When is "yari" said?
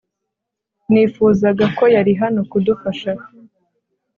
1.95-2.13